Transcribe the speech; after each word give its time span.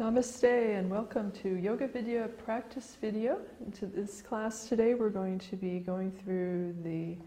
Namaste 0.00 0.78
and 0.78 0.90
welcome 0.90 1.30
to 1.42 1.50
Yoga 1.56 1.86
Vidya 1.86 2.26
practice 2.46 2.96
video. 2.98 3.38
To 3.78 3.84
this 3.84 4.22
class 4.22 4.66
today 4.66 4.94
we're 4.94 5.10
going 5.10 5.38
to 5.40 5.54
be 5.54 5.80
going 5.80 6.10
through 6.10 6.74
the 6.82 7.18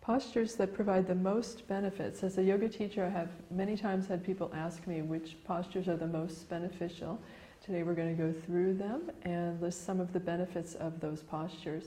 postures 0.00 0.56
that 0.56 0.74
provide 0.74 1.06
the 1.06 1.14
most 1.14 1.66
benefits. 1.68 2.24
As 2.24 2.38
a 2.38 2.42
yoga 2.42 2.68
teacher 2.68 3.04
I 3.04 3.08
have 3.08 3.28
many 3.52 3.76
times 3.76 4.08
had 4.08 4.24
people 4.24 4.50
ask 4.52 4.84
me 4.88 5.02
which 5.02 5.36
postures 5.44 5.86
are 5.86 5.96
the 5.96 6.08
most 6.08 6.48
beneficial. 6.48 7.20
Today 7.64 7.84
we're 7.84 7.94
going 7.94 8.14
to 8.16 8.20
go 8.20 8.32
through 8.32 8.74
them 8.74 9.12
and 9.22 9.62
list 9.62 9.86
some 9.86 10.00
of 10.00 10.12
the 10.12 10.20
benefits 10.20 10.74
of 10.74 10.98
those 10.98 11.22
postures. 11.22 11.84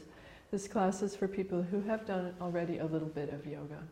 This 0.50 0.66
class 0.66 1.02
is 1.02 1.14
for 1.14 1.28
people 1.28 1.62
who 1.62 1.82
have 1.82 2.06
done 2.06 2.34
already 2.40 2.78
a 2.78 2.86
little 2.86 3.10
bit 3.10 3.34
of 3.34 3.46
yoga. 3.46 3.84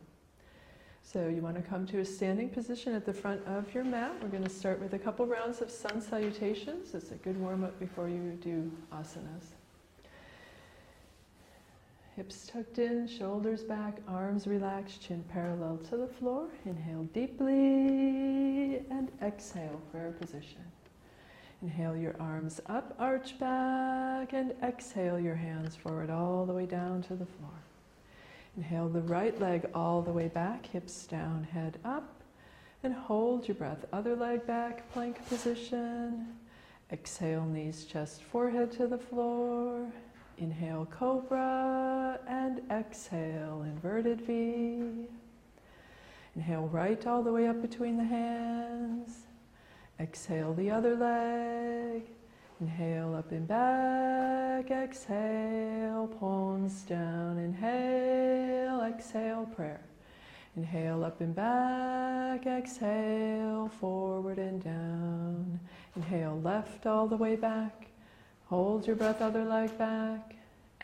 So 1.06 1.28
you 1.28 1.42
want 1.42 1.58
to 1.58 1.62
come 1.62 1.86
to 1.88 2.00
a 2.00 2.06
standing 2.06 2.50
position 2.50 2.96
at 2.96 3.06
the 3.06 3.14
front 3.14 3.46
of 3.46 3.72
your 3.74 3.84
mat. 3.84 4.14
We're 4.22 4.30
going 4.30 4.44
to 4.44 4.50
start 4.50 4.80
with 4.80 4.94
a 4.94 5.00
couple 5.00 5.28
rounds 5.28 5.62
of 5.62 5.70
sun 5.70 6.02
salutations. 6.02 6.96
It's 6.96 7.12
a 7.12 7.16
good 7.16 7.40
warm-up 7.40 7.78
before 7.80 8.08
you 8.08 8.38
do 8.42 8.72
asanas. 8.92 9.52
Hips 12.16 12.48
tucked 12.48 12.80
in, 12.80 13.08
shoulders 13.08 13.64
back, 13.64 13.98
arms 14.08 14.48
relaxed, 14.48 15.02
chin 15.02 15.24
parallel 15.32 15.78
to 15.90 15.98
the 15.98 16.08
floor. 16.08 16.48
Inhale 16.66 17.04
deeply 17.14 18.78
and 18.90 19.12
exhale, 19.22 19.82
prayer 19.92 20.16
position. 20.20 20.62
Inhale 21.62 21.98
your 21.98 22.16
arms 22.20 22.60
up, 22.68 22.96
arch 22.98 23.38
back, 23.40 24.34
and 24.34 24.54
exhale 24.64 25.20
your 25.20 25.36
hands 25.36 25.76
forward 25.76 26.10
all 26.10 26.46
the 26.46 26.54
way 26.54 26.66
down 26.66 27.02
to 27.04 27.16
the 27.16 27.26
floor. 27.26 27.52
Inhale 28.56 28.90
the 28.90 29.02
right 29.02 29.40
leg 29.40 29.68
all 29.74 30.02
the 30.02 30.12
way 30.12 30.28
back, 30.28 30.66
hips 30.68 31.08
down, 31.08 31.48
head 31.52 31.80
up. 31.84 32.22
And 32.84 32.94
hold 32.94 33.48
your 33.48 33.56
breath. 33.56 33.86
Other 33.94 34.16
leg 34.16 34.46
back, 34.46 34.92
plank 34.92 35.26
position. 35.30 36.28
Exhale, 36.92 37.46
knees, 37.46 37.86
chest, 37.86 38.24
forehead 38.24 38.72
to 38.74 38.88
the 38.88 38.98
floor. 38.98 39.88
Inhale, 40.38 40.86
cobra. 40.92 42.20
And 42.28 42.62
exhale, 42.70 43.64
inverted 43.64 44.22
V. 44.22 45.08
Inhale, 46.36 46.68
right 46.68 47.08
all 47.08 47.24
the 47.24 47.32
way 47.32 47.48
up 47.48 47.62
between 47.62 47.98
the 47.98 48.04
hands. 48.04 49.20
Exhale 50.00 50.54
the 50.54 50.70
other 50.70 50.96
leg. 50.96 52.04
Inhale 52.64 53.14
up 53.16 53.30
and 53.34 53.46
back, 53.46 54.72
exhale, 54.72 56.08
palms 56.18 56.84
down, 56.84 57.38
inhale, 57.38 58.82
exhale, 58.84 59.46
prayer. 59.54 59.82
Inhale 60.56 61.04
up 61.04 61.20
and 61.20 61.36
back, 61.36 62.46
exhale, 62.46 63.70
forward 63.82 64.38
and 64.38 64.64
down. 64.64 65.60
Inhale 65.98 66.40
left 66.42 66.86
all 66.86 67.06
the 67.06 67.18
way 67.18 67.36
back, 67.36 67.88
hold 68.46 68.88
your 68.88 68.96
breath, 68.96 69.22
other 69.22 69.44
leg 69.44 69.78
back, 69.78 70.34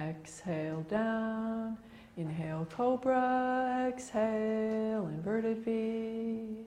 exhale 0.02 0.82
down. 0.90 1.78
Inhale 2.18 2.68
cobra, 2.70 3.86
exhale, 3.88 5.08
inverted 5.08 5.60
V. 5.60 6.66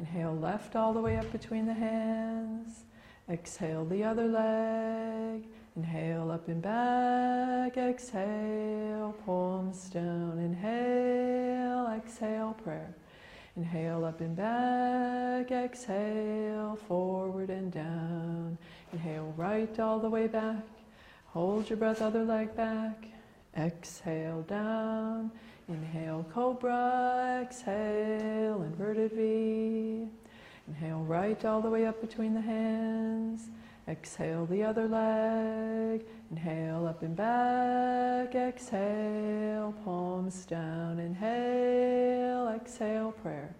Inhale 0.00 0.36
left 0.36 0.74
all 0.74 0.94
the 0.94 1.02
way 1.02 1.18
up 1.18 1.30
between 1.32 1.66
the 1.66 1.74
hands. 1.74 2.84
Exhale 3.30 3.84
the 3.84 4.04
other 4.04 4.26
leg. 4.26 5.44
Inhale 5.76 6.30
up 6.30 6.48
and 6.48 6.62
back. 6.62 7.76
Exhale, 7.76 9.14
palms 9.26 9.90
down. 9.90 10.38
Inhale, 10.38 11.92
exhale, 11.96 12.54
prayer. 12.64 12.94
Inhale 13.56 14.04
up 14.04 14.20
and 14.20 14.36
back. 14.36 15.50
Exhale, 15.50 16.78
forward 16.86 17.50
and 17.50 17.72
down. 17.72 18.56
Inhale 18.92 19.34
right 19.36 19.78
all 19.78 19.98
the 19.98 20.08
way 20.08 20.26
back. 20.26 20.64
Hold 21.26 21.68
your 21.68 21.76
breath, 21.76 22.00
other 22.00 22.24
leg 22.24 22.56
back. 22.56 23.04
Exhale 23.56 24.42
down. 24.42 25.30
Inhale, 25.68 26.24
cobra. 26.32 27.40
Exhale, 27.42 28.62
inverted 28.62 29.12
V. 29.12 29.97
Inhale 30.68 31.00
right 31.00 31.44
all 31.44 31.60
the 31.60 31.70
way 31.70 31.86
up 31.86 32.00
between 32.00 32.34
the 32.34 32.40
hands. 32.40 33.48
Exhale 33.88 34.44
the 34.44 34.62
other 34.62 34.86
leg. 34.86 36.04
Inhale 36.30 36.86
up 36.86 37.02
and 37.02 37.16
back. 37.16 38.34
Exhale, 38.34 39.74
palms 39.82 40.44
down. 40.44 40.98
Inhale, 40.98 42.48
exhale, 42.48 43.12
prayer. 43.12 43.54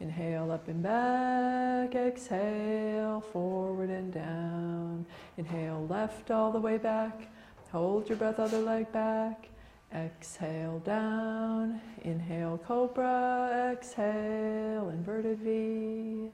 Inhale 0.00 0.50
up 0.50 0.66
and 0.68 0.82
back. 0.82 1.94
Exhale, 1.94 3.20
forward 3.20 3.90
and 3.90 4.12
down. 4.12 5.04
Inhale 5.36 5.86
left 5.88 6.30
all 6.30 6.50
the 6.52 6.60
way 6.60 6.78
back. 6.78 7.28
Hold 7.70 8.08
your 8.08 8.16
breath, 8.16 8.38
other 8.38 8.60
leg 8.60 8.90
back. 8.92 9.48
Exhale 9.94 10.78
down. 10.80 11.82
Inhale, 12.02 12.58
cobra. 12.66 13.72
Exhale, 13.72 14.88
inverted 14.88 15.38
V. 15.40 16.30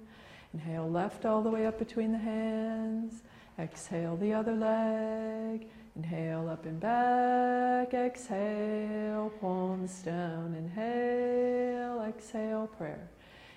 Inhale 0.55 0.91
left 0.91 1.25
all 1.25 1.43
the 1.43 1.51
way 1.51 1.67
up 1.67 1.79
between 1.79 2.13
the 2.13 2.19
hands. 2.19 3.23
Exhale 3.59 4.17
the 4.17 4.35
other 4.35 4.55
leg. 4.55 5.67
Inhale 5.97 6.49
up 6.49 6.67
and 6.67 6.81
back. 6.81 7.95
Exhale, 7.95 9.31
palms 9.41 10.03
down. 10.03 10.55
Inhale, 10.55 12.03
exhale, 12.09 12.67
prayer. 12.67 13.09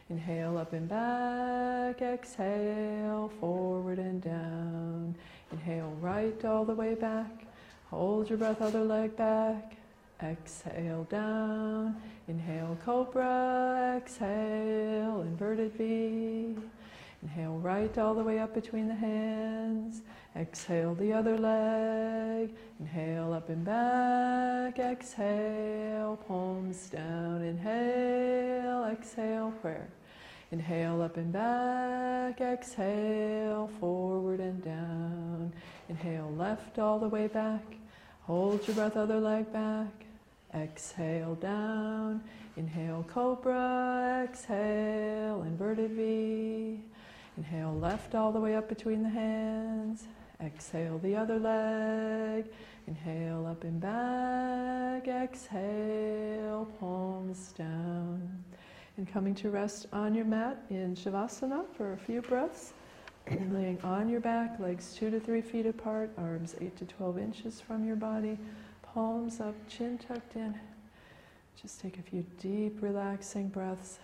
Inhale 0.09 0.57
up 0.57 0.73
and 0.73 0.87
back. 0.87 2.01
Exhale, 2.01 3.31
forward 3.39 3.99
and 3.99 4.21
down. 4.21 5.15
Inhale 5.51 5.95
right 5.99 6.45
all 6.45 6.65
the 6.65 6.75
way 6.75 6.95
back. 6.95 7.45
Hold 7.89 8.29
your 8.29 8.37
breath, 8.37 8.61
other 8.61 8.83
leg 8.83 9.15
back. 9.15 9.75
Exhale 10.21 11.05
down. 11.09 12.01
Inhale, 12.27 12.77
cobra. 12.85 13.95
Exhale, 13.97 15.21
inverted 15.21 15.73
V. 15.73 16.55
Inhale 17.25 17.57
right 17.57 17.97
all 17.97 18.13
the 18.13 18.23
way 18.23 18.37
up 18.37 18.53
between 18.53 18.87
the 18.87 18.93
hands. 18.93 20.03
Exhale 20.35 20.93
the 20.93 21.11
other 21.11 21.35
leg. 21.39 22.53
Inhale 22.79 23.33
up 23.33 23.49
and 23.49 23.65
back. 23.65 24.77
Exhale, 24.77 26.19
palms 26.27 26.87
down. 26.87 27.41
Inhale, 27.41 28.85
exhale, 28.91 29.51
prayer. 29.59 29.89
Inhale 30.51 31.01
up 31.01 31.17
and 31.17 31.33
back. 31.33 32.41
Exhale, 32.41 33.71
forward 33.79 34.39
and 34.39 34.63
down. 34.63 35.51
Inhale 35.89 36.31
left 36.37 36.77
all 36.77 36.99
the 36.99 37.09
way 37.09 37.27
back. 37.27 37.65
Hold 38.21 38.67
your 38.67 38.75
breath, 38.75 38.97
other 38.97 39.19
leg 39.19 39.51
back. 39.51 40.05
Exhale 40.53 41.33
down. 41.33 42.21
Inhale, 42.55 43.03
cobra. 43.11 44.27
Exhale, 44.29 45.41
inverted 45.41 45.89
V. 45.89 46.81
Inhale 47.37 47.73
left 47.73 48.15
all 48.15 48.31
the 48.31 48.39
way 48.39 48.55
up 48.55 48.69
between 48.69 49.03
the 49.03 49.09
hands. 49.09 50.07
Exhale 50.41 50.97
the 50.99 51.15
other 51.15 51.39
leg. 51.39 52.45
Inhale 52.87 53.45
up 53.45 53.63
and 53.63 53.79
back. 53.79 55.07
Exhale, 55.07 56.67
palms 56.79 57.53
down. 57.57 58.43
And 58.97 59.11
coming 59.11 59.35
to 59.35 59.49
rest 59.49 59.87
on 59.91 60.15
your 60.15 60.25
mat 60.25 60.63
in 60.69 60.95
Shavasana 60.95 61.65
for 61.75 61.93
a 61.93 61.97
few 61.97 62.21
breaths. 62.21 62.73
laying 63.51 63.81
on 63.81 64.07
your 64.07 64.21
back, 64.21 64.59
legs 64.59 64.93
two 64.97 65.09
to 65.09 65.19
three 65.19 65.41
feet 65.41 65.65
apart, 65.65 66.11
arms 66.17 66.55
eight 66.61 66.77
to 66.77 66.85
12 66.85 67.17
inches 67.17 67.59
from 67.59 67.85
your 67.85 67.95
body, 67.95 68.37
palms 68.83 69.41
up, 69.41 69.55
chin 69.67 69.97
tucked 69.97 70.35
in. 70.35 70.57
Just 71.61 71.81
take 71.81 71.97
a 71.97 72.01
few 72.01 72.23
deep, 72.39 72.81
relaxing 72.81 73.49
breaths. 73.49 73.99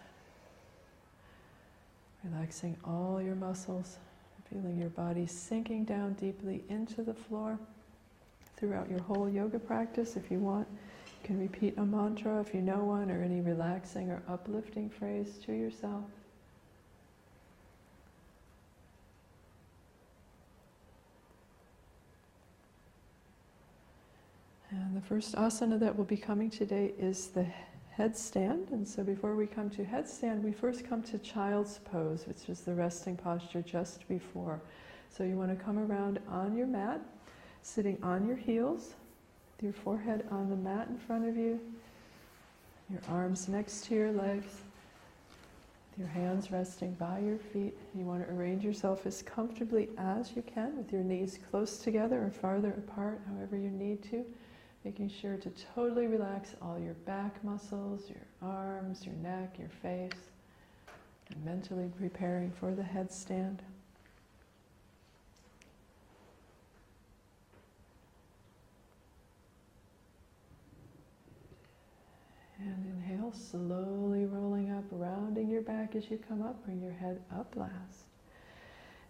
Relaxing 2.24 2.78
all 2.86 3.22
your 3.22 3.36
muscles, 3.36 3.98
feeling 4.50 4.78
your 4.78 4.90
body 4.90 5.26
sinking 5.26 5.86
down 5.86 6.14
deeply 6.14 6.64
into 6.70 7.02
the 7.02 7.14
floor 7.14 7.58
throughout 8.58 8.90
your 8.90 9.02
whole 9.02 9.30
yoga 9.30 9.58
practice. 9.58 10.16
If 10.16 10.30
you 10.30 10.38
want, 10.38 10.68
you 10.70 11.28
can 11.28 11.40
repeat 11.40 11.78
a 11.78 11.86
mantra 11.86 12.40
if 12.40 12.54
you 12.54 12.62
know 12.62 12.84
one 12.84 13.10
or 13.10 13.24
any 13.24 13.42
relaxing 13.42 14.12
or 14.12 14.22
uplifting 14.28 14.90
phrase 14.90 15.40
to 15.46 15.54
yourself. 15.54 16.04
And 24.70 24.96
the 24.96 25.02
first 25.02 25.36
asana 25.36 25.80
that 25.80 25.98
will 25.98 26.06
be 26.06 26.18
coming 26.18 26.50
today 26.50 26.94
is 26.98 27.28
the 27.28 27.46
headstand. 27.98 28.72
And 28.72 28.88
so 28.88 29.04
before 29.04 29.36
we 29.36 29.48
come 29.48 29.70
to 29.72 29.84
headstand, 29.84 30.42
we 30.42 30.52
first 30.52 30.88
come 30.88 31.02
to 31.04 31.18
child's 31.20 31.80
pose, 31.80 32.26
which 32.28 32.50
is 32.50 32.62
the 32.62 32.74
resting 32.74 33.16
posture 33.18 33.62
just 33.62 34.08
before. 34.08 34.62
So 35.10 35.24
you 35.24 35.36
want 35.36 35.58
to 35.58 35.64
come 35.64 35.78
around 35.78 36.20
on 36.30 36.56
your 36.56 36.68
mat, 36.68 37.02
sitting 37.62 37.98
on 38.02 38.26
your 38.26 38.38
heels, 38.38 38.96
with 39.56 39.64
your 39.64 39.74
forehead 39.74 40.26
on 40.32 40.50
the 40.50 40.56
mat 40.56 40.88
in 40.90 40.98
front 40.98 41.28
of 41.28 41.36
you, 41.36 41.60
your 42.90 43.02
arms 43.10 43.48
next 43.48 43.86
to 43.86 43.96
your 43.96 44.12
legs, 44.12 44.62
Your 45.98 46.08
hands 46.08 46.52
resting 46.52 46.94
by 46.94 47.20
your 47.20 47.38
feet. 47.38 47.78
You 47.94 48.06
want 48.06 48.26
to 48.26 48.34
arrange 48.34 48.64
yourself 48.64 49.06
as 49.06 49.22
comfortably 49.22 49.90
as 49.98 50.32
you 50.36 50.42
can 50.42 50.78
with 50.78 50.92
your 50.92 51.04
knees 51.04 51.38
close 51.52 51.78
together 51.80 52.24
or 52.24 52.32
farther 52.32 52.72
apart, 52.72 53.20
however 53.28 53.58
you 53.58 53.70
need 53.70 54.02
to. 54.10 54.26
Making 54.84 55.10
sure 55.10 55.38
to 55.38 55.52
totally 55.76 56.08
relax 56.08 56.56
all 56.60 56.80
your 56.80 56.96
back 57.06 57.44
muscles, 57.44 58.10
your 58.10 58.26
arms, 58.42 59.06
your 59.06 59.14
neck, 59.16 59.58
your 59.60 59.70
face, 59.70 60.20
and 61.30 61.46
mentally 61.46 61.90
preparing 62.00 62.52
for 62.52 62.74
the 62.74 62.82
headstand. 62.82 63.60
And 72.60 72.86
inhale, 72.86 73.34
slowly 73.34 74.26
rolling 74.26 74.72
up, 74.72 74.84
rounding 74.92 75.50
your 75.50 75.62
back 75.62 75.96
as 75.96 76.10
you 76.10 76.20
come 76.28 76.42
up. 76.42 76.64
Bring 76.66 76.82
your 76.82 76.92
head 76.92 77.22
up 77.32 77.56
last. 77.56 78.11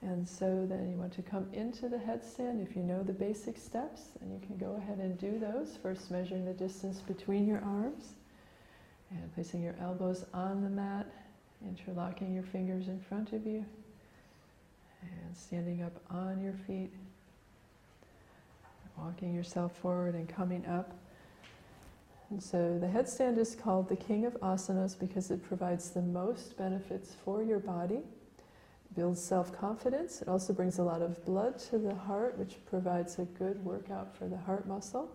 And 0.03 0.27
so 0.27 0.65
then 0.67 0.89
you 0.89 0.97
want 0.97 1.13
to 1.13 1.21
come 1.21 1.47
into 1.53 1.87
the 1.87 1.97
headstand. 1.97 2.65
If 2.67 2.75
you 2.75 2.81
know 2.81 3.03
the 3.03 3.13
basic 3.13 3.57
steps, 3.57 4.09
then 4.19 4.31
you 4.31 4.39
can 4.45 4.57
go 4.57 4.75
ahead 4.75 4.97
and 4.97 5.17
do 5.19 5.37
those. 5.37 5.77
First, 5.81 6.09
measuring 6.09 6.43
the 6.43 6.53
distance 6.53 7.01
between 7.01 7.45
your 7.45 7.59
arms 7.59 8.13
and 9.11 9.33
placing 9.35 9.61
your 9.61 9.75
elbows 9.79 10.25
on 10.33 10.63
the 10.63 10.69
mat, 10.69 11.05
interlocking 11.67 12.33
your 12.33 12.43
fingers 12.43 12.87
in 12.87 12.99
front 12.99 13.33
of 13.33 13.45
you, 13.45 13.63
and 15.03 15.37
standing 15.37 15.83
up 15.83 15.93
on 16.09 16.41
your 16.41 16.55
feet, 16.65 16.91
walking 18.97 19.35
yourself 19.35 19.75
forward 19.77 20.15
and 20.15 20.27
coming 20.27 20.65
up. 20.65 20.97
And 22.31 22.41
so 22.41 22.79
the 22.79 22.87
headstand 22.87 23.37
is 23.37 23.55
called 23.55 23.87
the 23.87 23.95
king 23.95 24.25
of 24.25 24.33
asanas 24.39 24.97
because 24.97 25.29
it 25.29 25.43
provides 25.43 25.91
the 25.91 26.01
most 26.01 26.57
benefits 26.57 27.15
for 27.23 27.43
your 27.43 27.59
body 27.59 27.99
builds 28.95 29.23
self 29.23 29.51
confidence. 29.57 30.21
It 30.21 30.27
also 30.27 30.53
brings 30.53 30.79
a 30.79 30.83
lot 30.83 31.01
of 31.01 31.23
blood 31.25 31.59
to 31.69 31.77
the 31.77 31.95
heart, 31.95 32.37
which 32.37 32.57
provides 32.65 33.19
a 33.19 33.25
good 33.25 33.63
workout 33.63 34.15
for 34.15 34.27
the 34.27 34.37
heart 34.37 34.67
muscle. 34.67 35.11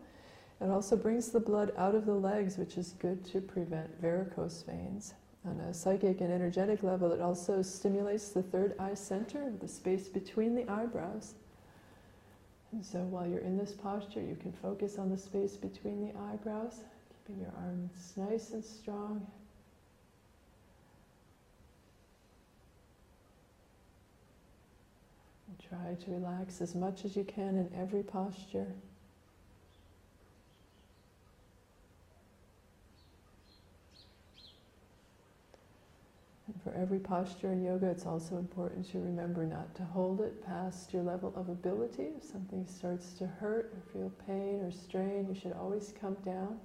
It 0.61 0.71
also 0.71 0.97
brings 0.97 1.31
the 1.31 1.41
blood 1.41 1.73
out 1.77 1.95
of 1.95 2.07
the 2.07 2.15
legs, 2.15 2.57
which 2.57 2.79
is 2.79 2.95
good 2.99 3.25
to 3.27 3.41
prevent 3.41 4.01
varicose 4.01 4.63
veins. 4.63 5.15
On 5.45 5.61
a 5.61 5.75
psychic 5.75 6.21
and 6.21 6.33
energetic 6.33 6.83
level, 6.83 7.13
it 7.13 7.21
also 7.21 7.63
stimulates 7.63 8.31
the 8.31 8.43
third 8.43 8.75
eye 8.79 8.95
center, 8.95 9.53
the 9.61 9.69
space 9.69 10.09
between 10.09 10.55
the 10.55 10.69
eyebrows. 10.69 11.35
And 12.73 12.85
so 12.85 12.99
while 13.01 13.27
you're 13.27 13.41
in 13.41 13.57
this 13.57 13.73
posture, 13.73 14.23
you 14.23 14.37
can 14.37 14.53
focus 14.53 14.99
on 14.99 15.09
the 15.09 15.17
space 15.17 15.57
between 15.57 16.01
the 16.01 16.19
eyebrows, 16.33 16.81
keeping 17.11 17.41
your 17.41 17.53
arms 17.59 18.15
nice 18.17 18.51
and 18.51 18.65
strong, 18.65 19.27
Try 25.69 25.95
to 26.05 26.11
relax 26.13 26.61
as 26.61 26.75
much 26.75 27.05
as 27.05 27.17
you 27.17 27.25
can 27.25 27.57
in 27.57 27.71
every 27.77 28.03
posture. 28.03 28.73
And 36.47 36.63
for 36.63 36.73
every 36.81 37.01
posture 37.01 37.51
in 37.51 37.65
yoga, 37.65 37.87
it's 37.91 38.07
also 38.07 38.37
important 38.37 38.89
to 38.93 38.99
remember 38.99 39.45
not 39.45 39.75
to 39.77 39.85
hold 39.85 40.21
it 40.21 40.45
past 40.47 40.93
your 40.93 41.03
level 41.03 41.33
of 41.35 41.49
ability. 41.49 42.11
If 42.17 42.25
something 42.25 42.65
starts 42.67 43.13
to 43.15 43.27
hurt 43.27 43.73
or 43.75 43.93
feel 43.93 44.13
pain 44.25 44.61
or 44.61 44.71
strain, 44.71 45.27
you 45.29 45.35
should 45.35 45.55
always 45.55 45.93
come 46.01 46.17
down. 46.25 46.61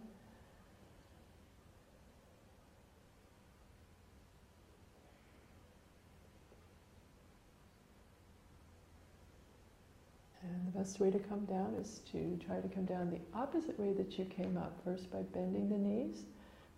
Best 10.81 10.99
way 10.99 11.11
to 11.11 11.19
come 11.19 11.45
down 11.45 11.75
is 11.79 12.01
to 12.11 12.39
try 12.43 12.59
to 12.59 12.67
come 12.67 12.85
down 12.85 13.11
the 13.11 13.37
opposite 13.37 13.79
way 13.79 13.93
that 13.93 14.17
you 14.17 14.25
came 14.25 14.57
up. 14.57 14.73
First 14.83 15.11
by 15.11 15.21
bending 15.31 15.69
the 15.69 15.77
knees, 15.77 16.23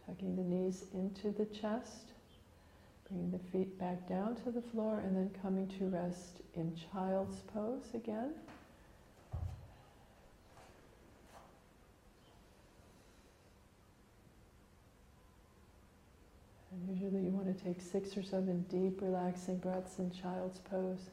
tucking 0.05 0.35
the 0.35 0.41
knees 0.41 0.83
into 0.94 1.31
the 1.31 1.45
chest, 1.45 2.11
bringing 3.07 3.31
the 3.31 3.39
feet 3.50 3.79
back 3.79 4.05
down 4.09 4.35
to 4.44 4.51
the 4.51 4.61
floor, 4.61 5.00
and 5.00 5.15
then 5.15 5.31
coming 5.41 5.69
to 5.79 5.85
rest 5.85 6.41
in 6.53 6.75
child's 6.91 7.39
pose 7.53 7.91
again. 7.94 8.33
And 16.73 16.89
usually 16.89 17.23
you 17.23 17.29
want 17.29 17.57
to 17.57 17.63
take 17.63 17.79
six 17.79 18.17
or 18.17 18.23
seven 18.23 18.65
deep 18.69 19.01
relaxing 19.01 19.59
breaths 19.59 19.97
in 19.97 20.11
child's 20.11 20.59
pose. 20.59 21.09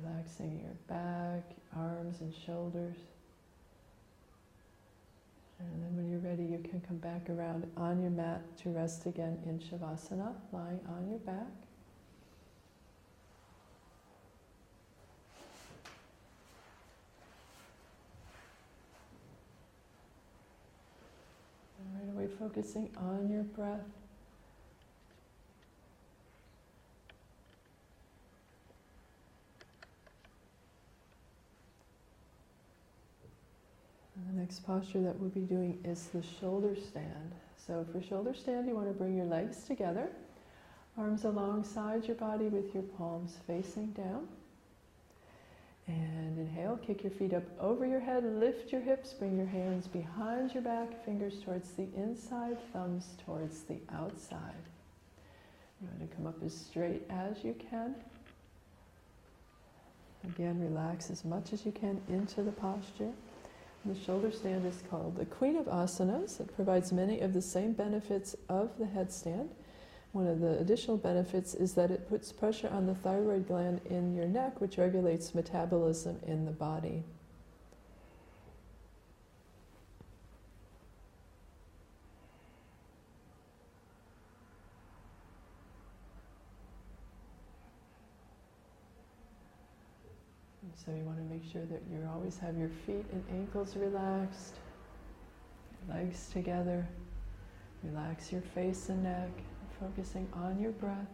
Relaxing 0.00 0.60
your 0.60 0.74
back, 0.88 1.44
arms, 1.76 2.20
and 2.20 2.32
shoulders. 2.34 2.96
And 5.58 5.82
then 5.82 5.96
when 5.96 6.10
you're 6.10 6.18
ready, 6.18 6.42
you 6.42 6.58
can 6.58 6.80
come 6.80 6.96
back 6.96 7.28
around 7.30 7.70
on 7.76 8.00
your 8.00 8.10
mat 8.10 8.42
to 8.58 8.70
rest 8.70 9.06
again 9.06 9.38
in 9.46 9.58
Shavasana, 9.58 10.34
lying 10.52 10.80
on 10.88 11.08
your 11.08 11.18
back. 11.20 11.46
And 21.78 21.94
right 21.94 22.14
away, 22.16 22.28
focusing 22.38 22.90
on 22.96 23.30
your 23.30 23.44
breath. 23.44 24.01
Next 34.52 34.66
posture 34.66 35.00
that 35.00 35.18
we'll 35.18 35.30
be 35.30 35.40
doing 35.40 35.78
is 35.82 36.08
the 36.08 36.22
shoulder 36.38 36.76
stand. 36.76 37.32
So 37.66 37.86
for 37.90 38.02
shoulder 38.02 38.34
stand, 38.34 38.68
you 38.68 38.74
want 38.74 38.86
to 38.86 38.92
bring 38.92 39.16
your 39.16 39.24
legs 39.24 39.64
together, 39.64 40.10
arms 40.98 41.24
alongside 41.24 42.04
your 42.04 42.16
body 42.16 42.48
with 42.48 42.74
your 42.74 42.82
palms 42.82 43.38
facing 43.46 43.92
down. 43.92 44.28
And 45.86 46.38
inhale, 46.38 46.78
kick 46.86 47.02
your 47.02 47.12
feet 47.12 47.32
up 47.32 47.44
over 47.58 47.86
your 47.86 48.00
head, 48.00 48.24
lift 48.24 48.72
your 48.72 48.82
hips, 48.82 49.14
bring 49.14 49.38
your 49.38 49.46
hands 49.46 49.86
behind 49.86 50.52
your 50.52 50.62
back, 50.62 51.02
fingers 51.02 51.40
towards 51.42 51.70
the 51.70 51.88
inside, 51.96 52.58
thumbs 52.74 53.06
towards 53.24 53.62
the 53.62 53.78
outside. 53.90 54.52
You 55.80 55.88
want 55.88 56.10
to 56.10 56.14
come 56.14 56.26
up 56.26 56.36
as 56.44 56.54
straight 56.54 57.04
as 57.08 57.42
you 57.42 57.56
can. 57.70 57.94
Again, 60.24 60.60
relax 60.60 61.10
as 61.10 61.24
much 61.24 61.54
as 61.54 61.64
you 61.64 61.72
can 61.72 62.02
into 62.10 62.42
the 62.42 62.52
posture. 62.52 63.12
The 63.84 63.98
shoulder 63.98 64.30
stand 64.30 64.64
is 64.64 64.80
called 64.88 65.16
the 65.16 65.24
Queen 65.24 65.56
of 65.56 65.66
Asanas. 65.66 66.40
It 66.40 66.54
provides 66.54 66.92
many 66.92 67.20
of 67.20 67.32
the 67.32 67.42
same 67.42 67.72
benefits 67.72 68.36
of 68.48 68.70
the 68.78 68.84
headstand. 68.84 69.48
One 70.12 70.28
of 70.28 70.38
the 70.38 70.56
additional 70.60 70.96
benefits 70.96 71.52
is 71.54 71.74
that 71.74 71.90
it 71.90 72.08
puts 72.08 72.30
pressure 72.30 72.68
on 72.68 72.86
the 72.86 72.94
thyroid 72.94 73.48
gland 73.48 73.80
in 73.86 74.14
your 74.14 74.26
neck, 74.26 74.60
which 74.60 74.78
regulates 74.78 75.34
metabolism 75.34 76.20
in 76.24 76.44
the 76.44 76.52
body. 76.52 77.02
So 90.84 90.92
you 90.92 91.04
want 91.04 91.18
to 91.18 91.24
make 91.24 91.41
sure 91.52 91.66
that 91.66 91.82
you 91.90 91.98
always 92.14 92.38
have 92.38 92.56
your 92.56 92.70
feet 92.86 93.04
and 93.12 93.22
ankles 93.30 93.76
relaxed, 93.76 94.54
legs 95.88 96.30
together. 96.32 96.86
Relax 97.84 98.32
your 98.32 98.40
face 98.40 98.88
and 98.88 99.02
neck, 99.02 99.30
focusing 99.78 100.26
on 100.34 100.58
your 100.60 100.72
breath. 100.72 101.08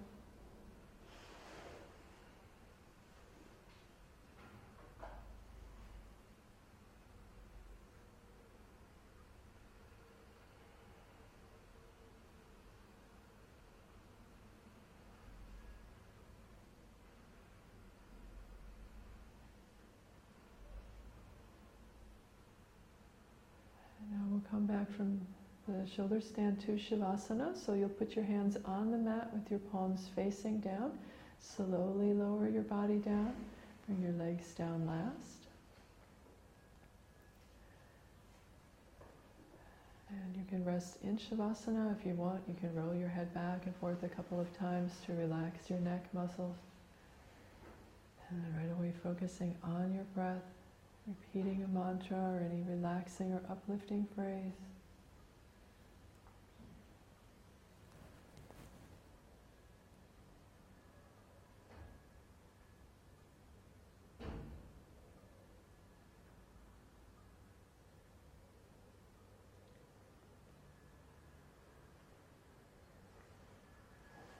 come 24.50 24.66
back 24.66 24.87
from 24.98 25.20
the 25.68 25.88
shoulder 25.88 26.20
stand 26.20 26.60
to 26.60 26.72
Shavasana. 26.72 27.56
So 27.56 27.74
you'll 27.74 27.88
put 27.88 28.16
your 28.16 28.24
hands 28.24 28.56
on 28.64 28.90
the 28.90 28.98
mat 28.98 29.30
with 29.32 29.48
your 29.48 29.60
palms 29.60 30.08
facing 30.16 30.58
down. 30.58 30.90
Slowly 31.38 32.12
lower 32.12 32.48
your 32.48 32.62
body 32.62 32.96
down. 32.96 33.32
Bring 33.86 34.02
your 34.02 34.26
legs 34.26 34.54
down 34.54 34.86
last. 34.86 35.46
And 40.10 40.36
you 40.36 40.42
can 40.48 40.64
rest 40.64 40.96
in 41.04 41.16
Shavasana 41.16 41.96
if 41.96 42.04
you 42.04 42.14
want. 42.14 42.40
You 42.48 42.56
can 42.58 42.74
roll 42.74 42.94
your 42.94 43.08
head 43.08 43.32
back 43.32 43.66
and 43.66 43.76
forth 43.76 44.02
a 44.02 44.08
couple 44.08 44.40
of 44.40 44.58
times 44.58 44.90
to 45.06 45.12
relax 45.12 45.70
your 45.70 45.78
neck 45.78 46.06
muscles. 46.12 46.56
And 48.30 48.42
then 48.42 48.54
right 48.56 48.72
away 48.76 48.92
focusing 49.04 49.54
on 49.62 49.92
your 49.94 50.04
breath, 50.14 50.42
repeating 51.06 51.62
a 51.62 51.68
mantra 51.68 52.18
or 52.18 52.42
any 52.50 52.64
relaxing 52.68 53.32
or 53.32 53.40
uplifting 53.48 54.06
phrase. 54.16 54.52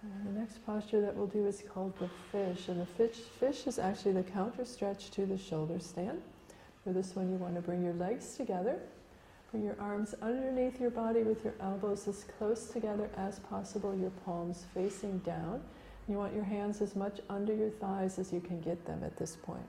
And 0.02 0.34
the 0.34 0.40
next 0.40 0.57
posture 0.68 1.00
that 1.00 1.16
we'll 1.16 1.26
do 1.26 1.46
is 1.46 1.64
called 1.72 1.94
the 1.98 2.10
fish. 2.30 2.68
And 2.68 2.78
the 2.78 2.84
fish, 2.84 3.16
fish 3.40 3.66
is 3.66 3.78
actually 3.78 4.12
the 4.12 4.22
counter 4.22 4.66
stretch 4.66 5.10
to 5.12 5.24
the 5.24 5.38
shoulder 5.38 5.80
stand. 5.80 6.20
For 6.84 6.92
this 6.92 7.16
one, 7.16 7.30
you 7.30 7.38
want 7.38 7.54
to 7.54 7.62
bring 7.62 7.82
your 7.82 7.94
legs 7.94 8.36
together. 8.36 8.78
Bring 9.50 9.64
your 9.64 9.76
arms 9.80 10.14
underneath 10.20 10.78
your 10.78 10.90
body 10.90 11.22
with 11.22 11.42
your 11.42 11.54
elbows 11.62 12.06
as 12.06 12.24
close 12.36 12.66
together 12.66 13.08
as 13.16 13.38
possible, 13.38 13.96
your 13.96 14.10
palms 14.26 14.66
facing 14.74 15.18
down. 15.20 15.62
You 16.06 16.18
want 16.18 16.34
your 16.34 16.44
hands 16.44 16.82
as 16.82 16.94
much 16.94 17.20
under 17.30 17.54
your 17.54 17.70
thighs 17.70 18.18
as 18.18 18.30
you 18.30 18.40
can 18.40 18.60
get 18.60 18.84
them 18.84 19.02
at 19.02 19.16
this 19.16 19.36
point. 19.36 19.66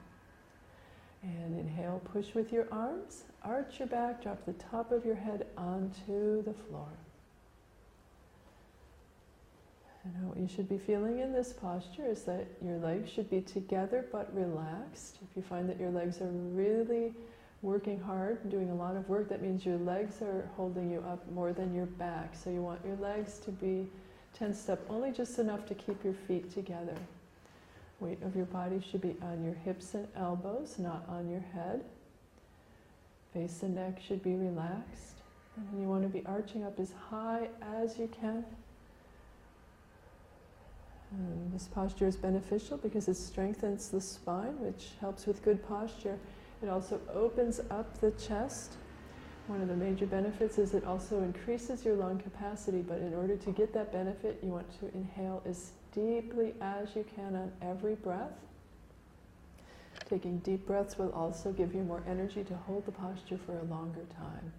And 1.24 1.58
inhale, 1.58 2.01
push 2.12 2.34
with 2.34 2.51
your 2.51 2.68
arms, 2.74 3.24
arch 3.46 3.79
your 3.79 3.88
back, 3.88 4.22
drop 4.22 4.46
the 4.46 4.53
top 4.53 4.91
of 4.91 5.06
your 5.06 5.15
head 5.15 5.48
onto 5.58 6.44
the 6.44 6.53
floor. 6.53 6.89
And 10.03 10.29
what 10.29 10.38
you 10.38 10.48
should 10.48 10.70
be 10.70 10.77
feeling 10.77 11.20
in 11.20 11.34
this 11.34 11.51
posture 11.53 12.06
is 12.06 12.24
that 12.24 12.48
your 12.63 12.77
legs 12.77 13.10
should 13.10 13.29
be 13.29 13.41
together 13.41 14.06
but 14.12 14.34
relaxed. 14.34 15.20
If 15.22 15.36
you 15.36 15.41
find 15.41 15.70
that 15.70 15.79
your 15.79 15.91
legs 15.91 16.22
are 16.22 16.29
really 16.29 17.13
working 17.62 18.00
hard 18.00 18.39
and 18.41 18.51
doing 18.51 18.70
a 18.70 18.75
lot 18.75 18.96
of 18.96 19.10
work, 19.10 19.27
that 19.29 19.41
means 19.41 19.65
your 19.65 19.77
legs 19.77 20.22
are 20.22 20.50
holding 20.56 20.89
you 20.89 21.03
up 21.08 21.29
more 21.32 21.51
than 21.51 21.75
your 21.75 21.86
back. 21.86 22.34
So 22.36 22.50
you 22.50 22.62
want 22.62 22.79
your 22.86 22.96
legs 22.98 23.39
to 23.39 23.51
be 23.51 23.88
tensed 24.34 24.70
up 24.70 24.79
only 24.89 25.12
just 25.12 25.38
enough 25.39 25.65
to 25.68 25.75
keep 25.75 26.03
your 26.03 26.13
feet 26.13 26.50
together. 26.53 26.96
Weight 28.00 28.22
of 28.24 28.36
your 28.36 28.46
body 28.46 28.82
should 28.89 29.01
be 29.01 29.18
on 29.22 29.44
your 29.44 29.56
hips 29.56 29.94
and 29.94 30.08
elbows, 30.15 30.79
not 30.79 31.03
on 31.10 31.29
your 31.29 31.44
head. 31.53 31.84
Face 33.34 33.62
and 33.63 33.75
neck 33.75 34.00
should 34.01 34.24
be 34.24 34.36
relaxed. 34.36 35.15
And 35.58 35.82
you 35.82 35.89
want 35.89 36.03
to 36.03 36.10
be 36.10 36.24
arching 36.25 36.63
up 36.63 36.79
as 36.79 36.94
high 37.10 37.50
as 37.62 38.00
you 38.00 38.08
can. 38.08 38.46
And 41.12 41.51
this 41.54 41.68
posture 41.68 42.08
is 42.08 42.16
beneficial 42.16 42.78
because 42.78 43.08
it 43.08 43.16
strengthens 43.16 43.89
the 43.89 44.01
spine, 44.01 44.60
which 44.60 44.89
helps 45.00 45.25
with 45.25 45.44
good 45.44 45.68
posture. 45.68 46.18
It 46.62 46.70
also 46.70 47.00
opens 47.13 47.60
up 47.72 48.00
the 48.00 48.12
chest. 48.12 48.75
One 49.48 49.62
of 49.62 49.68
the 49.68 49.75
major 49.75 50.06
benefits 50.06 50.60
is 50.60 50.75
it 50.75 50.84
also 50.84 51.24
increases 51.24 51.84
your 51.84 51.96
lung 51.96 52.20
capacity, 52.20 52.82
but 52.82 53.00
in 53.00 53.16
order 53.16 53.36
to 53.36 53.51
get 53.51 53.74
that 53.74 53.92
benefit, 53.92 54.39
you 54.44 54.50
want 54.50 54.68
to 54.80 54.96
inhale 54.96 55.42
as 55.46 55.72
deeply 55.92 56.54
as 56.62 56.96
you 56.96 57.04
can 57.16 57.36
on 57.36 57.51
every 57.62 57.96
breath. 57.96 58.34
Taking 60.08 60.38
deep 60.39 60.68
breaths 60.68 60.98
will 60.98 61.12
also 61.12 61.51
give 61.51 61.74
you 61.74 61.82
more 61.82 62.04
energy 62.08 62.44
to 62.44 62.56
hold 62.56 62.86
the 62.86 62.92
posture 62.92 63.39
for 63.46 63.58
a 63.58 63.63
longer 63.63 64.06
time. 64.16 64.54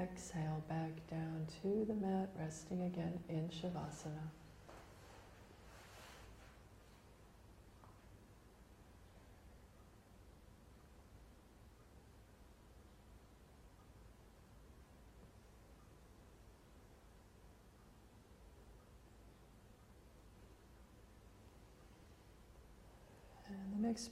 Exhale 0.00 0.62
back 0.68 0.92
down 1.10 1.46
to 1.62 1.84
the 1.86 1.94
mat, 1.94 2.28
resting 2.38 2.82
again 2.82 3.18
in 3.28 3.48
Shavasana. 3.48 4.28
And 23.48 23.82
the 23.82 23.88
next 23.88 24.10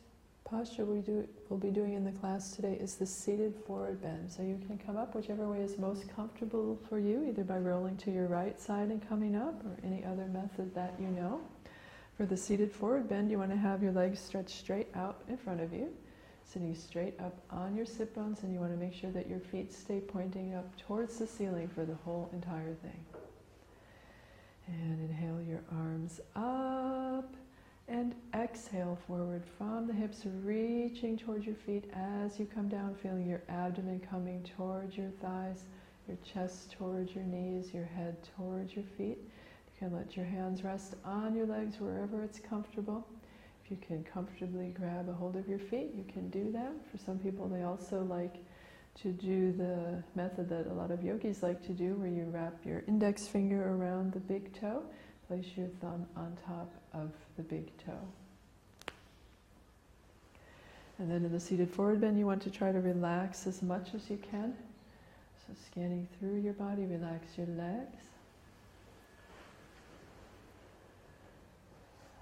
posture 0.59 0.85
we 0.85 0.99
do, 0.99 1.25
we'll 1.49 1.59
be 1.61 1.71
doing 1.71 1.95
in 1.95 2.03
the 2.03 2.11
class 2.11 2.57
today 2.57 2.77
is 2.81 2.97
the 2.97 3.07
seated 3.07 3.55
forward 3.65 4.03
bend. 4.03 4.29
So 4.29 4.43
you 4.43 4.61
can 4.67 4.77
come 4.77 4.97
up 4.97 5.15
whichever 5.15 5.49
way 5.49 5.61
is 5.61 5.79
most 5.79 6.12
comfortable 6.17 6.77
for 6.88 6.99
you, 6.99 7.25
either 7.29 7.45
by 7.45 7.59
rolling 7.59 7.97
to 7.99 8.11
your 8.11 8.27
right 8.27 8.61
side 8.61 8.88
and 8.88 9.09
coming 9.09 9.37
up 9.37 9.55
or 9.65 9.77
any 9.85 10.05
other 10.05 10.25
method 10.27 10.75
that 10.75 10.95
you 10.99 11.07
know. 11.11 11.41
For 12.17 12.27
the 12.27 12.37
seated 12.37 12.73
forward 12.73 13.09
bend, 13.09 13.31
you 13.31 13.38
want 13.38 13.53
to 13.53 13.57
have 13.57 13.85
your 13.85 13.93
legs 13.93 14.19
stretched 14.19 14.59
straight 14.59 14.88
out 14.97 15.23
in 15.29 15.37
front 15.37 15.61
of 15.61 15.73
you, 15.73 15.91
sitting 16.43 16.75
straight 16.75 17.15
up 17.21 17.38
on 17.50 17.77
your 17.77 17.87
sit 17.87 18.12
bones, 18.12 18.43
and 18.43 18.53
you 18.53 18.59
want 18.59 18.73
to 18.73 18.85
make 18.85 18.95
sure 18.95 19.12
that 19.12 19.29
your 19.29 19.38
feet 19.38 19.73
stay 19.73 20.00
pointing 20.00 20.55
up 20.55 20.77
towards 20.77 21.19
the 21.19 21.27
ceiling 21.29 21.69
for 21.69 21.85
the 21.85 21.95
whole 22.05 22.31
entire 22.33 22.75
thing. 22.83 23.05
And 24.67 25.09
inhale 25.09 25.41
your 25.41 25.62
arms 25.71 26.21
up 26.35 27.33
and 27.88 28.14
exhale 28.35 28.99
forward 29.07 29.42
from 29.57 29.87
the 29.87 29.92
hips, 29.92 30.23
reaching 30.42 31.16
towards 31.16 31.47
your 31.47 31.54
feet 31.54 31.85
as 31.95 32.38
you 32.38 32.47
come 32.47 32.68
down, 32.68 32.95
feeling 32.95 33.26
your 33.26 33.42
abdomen 33.49 34.00
coming 34.00 34.42
towards 34.57 34.97
your 34.97 35.11
thighs, 35.23 35.64
your 36.07 36.18
chest 36.18 36.73
towards 36.73 37.14
your 37.14 37.25
knees, 37.25 37.73
your 37.73 37.85
head 37.85 38.16
towards 38.37 38.75
your 38.75 38.85
feet. 38.97 39.18
You 39.18 39.78
can 39.78 39.95
let 39.95 40.16
your 40.16 40.26
hands 40.26 40.64
rest 40.64 40.95
on 41.04 41.35
your 41.35 41.47
legs 41.47 41.76
wherever 41.80 42.23
it's 42.23 42.38
comfortable. 42.38 43.07
If 43.64 43.71
you 43.71 43.78
can 43.87 44.04
comfortably 44.04 44.75
grab 44.78 45.09
a 45.09 45.12
hold 45.12 45.37
of 45.37 45.49
your 45.49 45.59
feet, 45.59 45.92
you 45.95 46.04
can 46.12 46.28
do 46.28 46.52
that. 46.52 46.73
For 46.90 46.99
some 46.99 47.18
people, 47.18 47.49
they 47.49 47.62
also 47.62 48.02
like 48.02 48.37
to 49.02 49.12
do 49.12 49.52
the 49.52 50.02
method 50.14 50.49
that 50.50 50.66
a 50.66 50.75
lot 50.75 50.90
of 50.90 51.02
yogis 51.02 51.42
like 51.42 51.62
to 51.66 51.73
do, 51.73 51.95
where 51.95 52.09
you 52.09 52.25
wrap 52.25 52.54
your 52.66 52.83
index 52.87 53.26
finger 53.28 53.71
around 53.71 54.12
the 54.12 54.21
big 54.21 54.52
toe 54.59 54.83
Place 55.28 55.45
your 55.57 55.68
thumb 55.83 56.07
on 56.16 56.38
top 56.47 56.73
of 57.02 57.11
the 57.37 57.43
big 57.43 57.76
toe. 57.78 57.93
And 60.99 61.11
then 61.11 61.25
in 61.25 61.33
the 61.33 61.40
seated 61.40 61.71
forward 61.71 62.00
bend, 62.00 62.19
you 62.19 62.26
want 62.26 62.43
to 62.43 62.50
try 62.50 62.73
to 62.73 62.81
relax 62.81 63.47
as 63.47 63.62
much 63.62 63.95
as 63.95 64.11
you 64.11 64.19
can. 64.31 64.55
So 65.47 65.55
scanning 65.71 66.09
through 66.19 66.40
your 66.40 66.55
body, 66.55 66.85
relax 66.85 67.38
your 67.38 67.47
legs. 67.47 68.02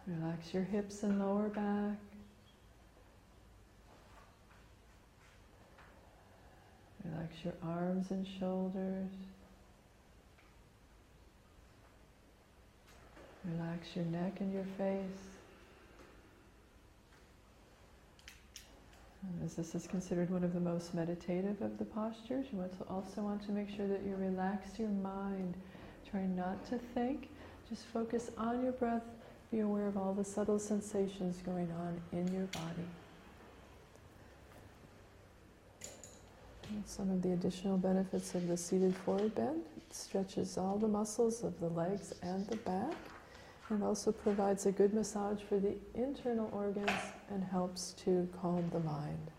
Relax 0.06 0.54
your 0.54 0.62
hips 0.62 1.02
and 1.02 1.18
lower 1.18 1.48
back. 1.48 1.98
Relax 7.04 7.34
your 7.44 7.54
arms 7.62 8.10
and 8.10 8.26
shoulders. 8.38 9.10
Relax 13.52 13.94
your 13.94 14.04
neck 14.06 14.40
and 14.40 14.52
your 14.52 14.64
face. 14.76 15.36
And 19.22 19.44
as 19.44 19.54
this 19.54 19.74
is 19.74 19.86
considered 19.86 20.30
one 20.30 20.44
of 20.44 20.52
the 20.52 20.60
most 20.60 20.94
meditative 20.94 21.60
of 21.62 21.78
the 21.78 21.84
postures, 21.84 22.46
you 22.52 22.64
also 22.88 23.22
want 23.22 23.44
to 23.46 23.52
make 23.52 23.68
sure 23.68 23.86
that 23.86 24.02
you 24.04 24.16
relax 24.16 24.78
your 24.78 24.88
mind. 24.88 25.54
Try 26.10 26.26
not 26.26 26.64
to 26.70 26.78
think, 26.78 27.28
just 27.68 27.84
focus 27.86 28.30
on 28.36 28.62
your 28.62 28.72
breath. 28.72 29.02
Be 29.52 29.60
aware 29.60 29.86
of 29.86 29.96
all 29.96 30.12
the 30.12 30.24
subtle 30.24 30.58
sensations 30.58 31.38
going 31.44 31.70
on 31.72 32.00
in 32.12 32.32
your 32.34 32.46
body. 32.46 32.86
And 36.68 36.82
some 36.84 37.10
of 37.10 37.22
the 37.22 37.32
additional 37.32 37.78
benefits 37.78 38.34
of 38.34 38.48
the 38.48 38.56
seated 38.56 38.94
forward 38.96 39.34
bend. 39.36 39.62
It 39.76 39.94
stretches 39.94 40.58
all 40.58 40.78
the 40.78 40.88
muscles 40.88 41.44
of 41.44 41.58
the 41.60 41.68
legs 41.68 42.12
and 42.22 42.44
the 42.48 42.56
back 42.56 42.94
and 43.70 43.82
also 43.82 44.12
provides 44.12 44.66
a 44.66 44.72
good 44.72 44.94
massage 44.94 45.40
for 45.48 45.58
the 45.58 45.74
internal 45.94 46.48
organs 46.52 46.90
and 47.30 47.42
helps 47.42 47.92
to 47.92 48.28
calm 48.40 48.68
the 48.72 48.80
mind. 48.80 49.30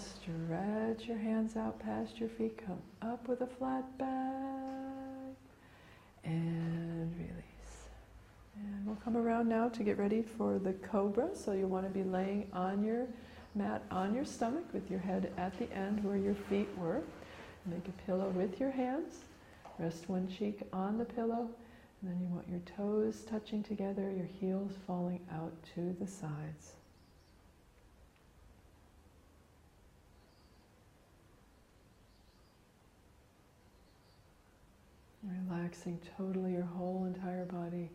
Stretch 0.00 1.06
your 1.06 1.18
hands 1.18 1.56
out 1.56 1.78
past 1.78 2.18
your 2.18 2.28
feet, 2.28 2.58
come 2.66 2.78
up 3.02 3.28
with 3.28 3.42
a 3.42 3.46
flat 3.46 3.98
back, 3.98 5.36
and 6.24 7.14
release. 7.16 7.88
And 8.56 8.86
we'll 8.86 8.96
come 8.96 9.16
around 9.16 9.48
now 9.48 9.68
to 9.68 9.82
get 9.82 9.98
ready 9.98 10.22
for 10.22 10.58
the 10.58 10.72
cobra. 10.72 11.30
So 11.34 11.52
you 11.52 11.66
want 11.66 11.86
to 11.86 11.90
be 11.90 12.02
laying 12.02 12.48
on 12.52 12.82
your 12.82 13.06
mat 13.54 13.82
on 13.90 14.14
your 14.14 14.24
stomach 14.24 14.64
with 14.72 14.90
your 14.90 15.00
head 15.00 15.32
at 15.36 15.58
the 15.58 15.70
end 15.72 16.02
where 16.04 16.16
your 16.16 16.34
feet 16.34 16.68
were. 16.78 17.02
Make 17.66 17.88
a 17.88 18.02
pillow 18.06 18.28
with 18.30 18.58
your 18.58 18.70
hands. 18.70 19.24
Rest 19.78 20.08
one 20.08 20.28
cheek 20.28 20.62
on 20.72 20.98
the 20.98 21.04
pillow. 21.04 21.48
And 22.00 22.10
then 22.10 22.20
you 22.20 22.28
want 22.28 22.48
your 22.48 22.60
toes 22.76 23.24
touching 23.28 23.62
together, 23.62 24.10
your 24.10 24.26
heels 24.26 24.72
falling 24.86 25.20
out 25.32 25.52
to 25.74 25.94
the 26.00 26.06
sides. 26.06 26.79
Relaxing 35.48 36.00
totally 36.16 36.52
your 36.52 36.62
whole 36.62 37.04
entire 37.04 37.44
body. 37.44 37.88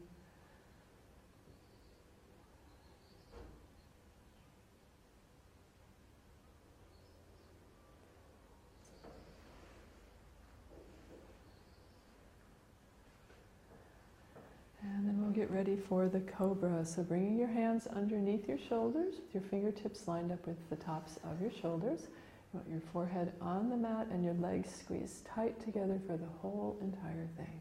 And 14.82 15.08
then 15.08 15.22
we'll 15.22 15.32
get 15.32 15.50
ready 15.50 15.76
for 15.76 16.08
the 16.08 16.20
cobra. 16.22 16.86
So 16.86 17.04
bringing 17.04 17.38
your 17.38 17.48
hands 17.48 17.88
underneath 17.88 18.48
your 18.48 18.60
shoulders 18.70 19.16
with 19.16 19.34
your 19.34 19.44
fingertips 19.50 20.08
lined 20.08 20.32
up 20.32 20.46
with 20.46 20.58
the 20.70 20.76
tops 20.78 21.18
of 21.24 21.42
your 21.42 21.52
shoulders. 21.52 22.08
Want 22.56 22.70
your 22.70 22.80
forehead 22.94 23.34
on 23.42 23.70
the 23.70 23.76
mat 23.76 24.08
and 24.12 24.24
your 24.24 24.34
legs 24.36 24.70
squeezed 24.74 25.26
tight 25.26 25.62
together 25.66 26.00
for 26.08 26.16
the 26.16 26.30
whole 26.42 26.78
entire 26.80 27.28
thing. 27.36 27.60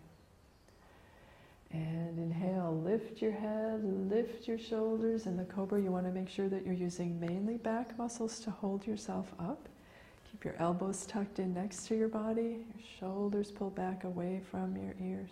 And 1.72 2.16
inhale, 2.16 2.80
lift 2.80 3.20
your 3.20 3.32
head, 3.32 3.82
lift 3.82 4.46
your 4.46 4.56
shoulders. 4.56 5.26
In 5.26 5.36
the 5.36 5.46
cobra, 5.46 5.82
you 5.82 5.90
want 5.90 6.06
to 6.06 6.12
make 6.12 6.28
sure 6.28 6.48
that 6.48 6.64
you're 6.64 6.74
using 6.74 7.18
mainly 7.18 7.56
back 7.56 7.98
muscles 7.98 8.38
to 8.40 8.52
hold 8.52 8.86
yourself 8.86 9.32
up. 9.40 9.68
Keep 10.30 10.44
your 10.44 10.54
elbows 10.60 11.06
tucked 11.06 11.40
in 11.40 11.52
next 11.52 11.88
to 11.88 11.96
your 11.96 12.06
body, 12.06 12.64
your 12.76 12.86
shoulders 13.00 13.50
pulled 13.50 13.74
back 13.74 14.04
away 14.04 14.42
from 14.48 14.76
your 14.76 14.94
ears. 15.00 15.30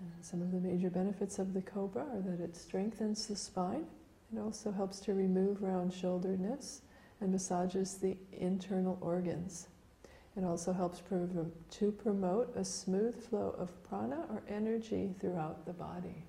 And 0.00 0.10
some 0.22 0.42
of 0.42 0.50
the 0.50 0.58
major 0.58 0.90
benefits 0.90 1.38
of 1.38 1.54
the 1.54 1.62
cobra 1.62 2.02
are 2.02 2.20
that 2.20 2.42
it 2.42 2.56
strengthens 2.56 3.28
the 3.28 3.36
spine. 3.36 3.86
It 4.34 4.38
also 4.38 4.70
helps 4.70 5.00
to 5.00 5.14
remove 5.14 5.62
round 5.62 5.92
shoulderedness 5.92 6.80
and 7.20 7.30
massages 7.30 7.98
the 7.98 8.16
internal 8.32 8.98
organs. 9.00 9.68
It 10.36 10.44
also 10.44 10.72
helps 10.72 11.02
to 11.70 11.92
promote 11.92 12.56
a 12.56 12.64
smooth 12.64 13.22
flow 13.22 13.54
of 13.58 13.70
prana 13.84 14.24
or 14.30 14.42
energy 14.48 15.14
throughout 15.20 15.66
the 15.66 15.74
body. 15.74 16.24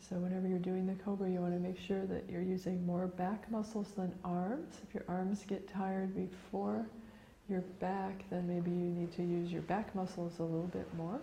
So, 0.00 0.16
whenever 0.16 0.48
you're 0.48 0.58
doing 0.58 0.86
the 0.86 0.94
cobra, 0.94 1.30
you 1.30 1.40
want 1.40 1.54
to 1.54 1.60
make 1.60 1.78
sure 1.78 2.06
that 2.06 2.28
you're 2.28 2.42
using 2.42 2.84
more 2.84 3.06
back 3.06 3.50
muscles 3.50 3.92
than 3.96 4.12
arms. 4.24 4.80
If 4.86 4.92
your 4.92 5.04
arms 5.08 5.44
get 5.46 5.68
tired 5.68 6.14
before 6.14 6.84
your 7.48 7.60
back, 7.80 8.28
then 8.28 8.46
maybe 8.48 8.70
you 8.70 8.90
need 8.90 9.12
to 9.12 9.22
use 9.22 9.52
your 9.52 9.62
back 9.62 9.94
muscles 9.94 10.40
a 10.40 10.42
little 10.42 10.66
bit 10.66 10.92
more. 10.96 11.20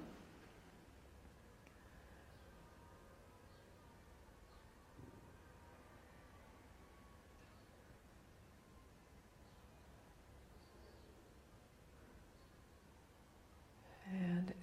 And 14.11 14.53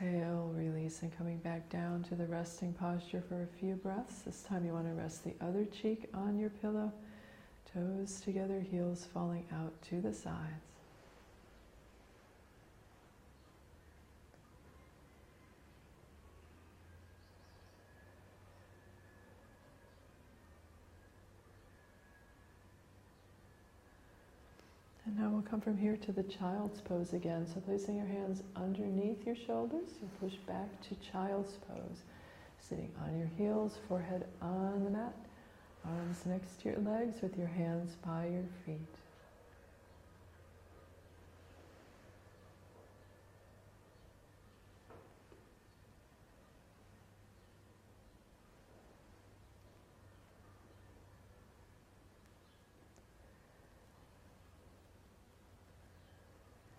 exhale, 0.00 0.52
release, 0.54 1.02
and 1.02 1.16
coming 1.16 1.38
back 1.38 1.68
down 1.68 2.02
to 2.02 2.14
the 2.14 2.26
resting 2.26 2.72
posture 2.72 3.22
for 3.28 3.42
a 3.42 3.46
few 3.58 3.74
breaths. 3.74 4.22
This 4.22 4.42
time 4.42 4.64
you 4.64 4.72
want 4.72 4.86
to 4.86 4.92
rest 4.92 5.24
the 5.24 5.34
other 5.40 5.64
cheek 5.64 6.08
on 6.14 6.38
your 6.38 6.50
pillow, 6.50 6.92
toes 7.72 8.20
together, 8.20 8.60
heels 8.60 9.06
falling 9.12 9.46
out 9.52 9.80
to 9.82 10.00
the 10.00 10.12
sides. 10.12 10.75
Now 25.18 25.30
we'll 25.30 25.42
come 25.42 25.60
from 25.60 25.76
here 25.78 25.96
to 25.96 26.12
the 26.12 26.22
child's 26.24 26.80
pose 26.80 27.12
again. 27.12 27.46
So 27.46 27.60
placing 27.60 27.96
your 27.96 28.06
hands 28.06 28.42
underneath 28.54 29.24
your 29.26 29.36
shoulders, 29.36 29.88
you 30.02 30.08
push 30.20 30.36
back 30.46 30.68
to 30.88 30.94
child's 31.10 31.54
pose. 31.68 32.02
Sitting 32.60 32.92
on 33.02 33.18
your 33.18 33.30
heels, 33.38 33.78
forehead 33.88 34.26
on 34.42 34.84
the 34.84 34.90
mat, 34.90 35.14
arms 35.84 36.26
next 36.26 36.60
to 36.62 36.70
your 36.70 36.78
legs 36.78 37.22
with 37.22 37.36
your 37.38 37.46
hands 37.46 37.96
by 38.04 38.26
your 38.26 38.44
feet. 38.64 38.76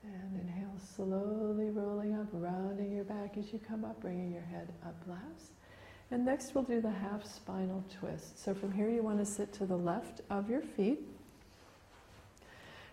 And 0.03 0.39
inhale, 0.41 0.79
slowly 0.97 1.69
rolling 1.69 2.15
up, 2.15 2.27
rounding 2.33 2.91
your 2.91 3.03
back 3.03 3.37
as 3.37 3.53
you 3.53 3.59
come 3.59 3.85
up, 3.85 4.01
bringing 4.01 4.31
your 4.31 4.41
head 4.41 4.73
up 4.83 4.95
last. 5.07 5.51
And 6.09 6.25
next 6.25 6.55
we'll 6.55 6.63
do 6.63 6.81
the 6.81 6.89
half 6.89 7.23
spinal 7.23 7.83
twist. 7.99 8.43
So 8.43 8.55
from 8.55 8.71
here 8.71 8.89
you 8.89 9.03
want 9.03 9.19
to 9.19 9.25
sit 9.25 9.53
to 9.53 9.65
the 9.65 9.77
left 9.77 10.21
of 10.31 10.49
your 10.49 10.61
feet. 10.61 10.99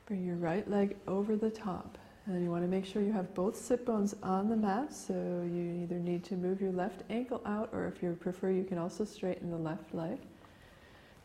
Bring 0.06 0.24
your 0.24 0.36
right 0.36 0.68
leg 0.70 0.96
over 1.08 1.34
the 1.34 1.50
top. 1.50 1.96
And 2.26 2.42
you 2.42 2.50
want 2.50 2.62
to 2.62 2.68
make 2.68 2.84
sure 2.84 3.00
you 3.02 3.12
have 3.12 3.34
both 3.34 3.56
sit 3.56 3.86
bones 3.86 4.14
on 4.22 4.50
the 4.50 4.56
mat. 4.56 4.92
So 4.92 5.14
you 5.14 5.80
either 5.82 5.96
need 5.98 6.24
to 6.24 6.34
move 6.34 6.60
your 6.60 6.72
left 6.72 7.04
ankle 7.08 7.40
out 7.46 7.70
or 7.72 7.86
if 7.86 8.02
you 8.02 8.16
prefer 8.20 8.50
you 8.50 8.64
can 8.64 8.76
also 8.76 9.04
straighten 9.04 9.50
the 9.50 9.56
left 9.56 9.94
leg. 9.94 10.18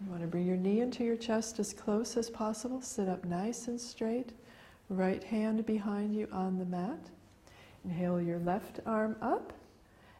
You 0.01 0.09
want 0.09 0.21
to 0.21 0.27
bring 0.27 0.45
your 0.45 0.55
knee 0.55 0.79
into 0.79 1.03
your 1.03 1.17
chest 1.17 1.59
as 1.59 1.73
close 1.73 2.15
as 2.15 2.29
possible. 2.29 2.81
Sit 2.81 3.09
up 3.09 3.25
nice 3.25 3.67
and 3.67 3.79
straight. 3.79 4.31
Right 4.89 5.23
hand 5.23 5.65
behind 5.65 6.15
you 6.15 6.27
on 6.31 6.57
the 6.57 6.65
mat. 6.65 6.99
Inhale 7.85 8.19
your 8.19 8.39
left 8.39 8.79
arm 8.85 9.15
up 9.21 9.53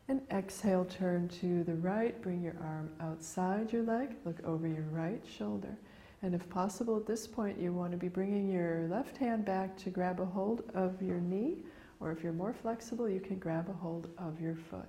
and 0.08 0.21
exhale, 0.32 0.86
turn 0.86 1.27
to 1.39 1.63
the 1.63 1.75
right. 1.75 2.19
Bring 2.21 2.41
your 2.41 2.55
arm 2.62 2.89
outside 2.99 3.71
your 3.73 3.84
leg. 3.84 4.15
Look 4.25 4.43
over 4.45 4.67
your 4.67 4.86
right 4.91 5.23
shoulder. 5.38 5.75
And 6.21 6.36
if 6.36 6.47
possible, 6.49 6.97
at 6.97 7.08
this 7.08 7.25
point, 7.27 7.60
you 7.60 7.71
want 7.71 7.91
to 7.91 7.97
be 7.97 8.10
bringing 8.10 8.51
your 8.51 8.88
left 8.89 9.17
hand 9.17 9.45
back 9.45 9.77
to 9.77 9.89
grab 9.89 10.19
a 10.19 10.25
hold 10.25 10.63
of 10.73 11.01
your 11.01 11.19
knee, 11.19 11.58
or 11.99 12.12
if 12.12 12.23
you're 12.23 12.34
more 12.34 12.53
flexible, 12.53 13.08
you 13.08 13.19
can 13.19 13.38
grab 13.38 13.69
a 13.69 13.73
hold 13.73 14.08
of 14.17 14.41
your 14.41 14.55
foot. 14.55 14.86